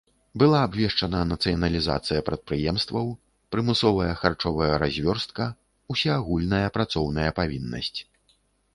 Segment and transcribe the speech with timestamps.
[0.43, 3.13] Была абвешчана нацыяналізацыя прадпрыемстваў,
[3.57, 5.43] прымусовая харчовая развёрстка,
[5.93, 7.99] усеагульная працоўная павіннасць.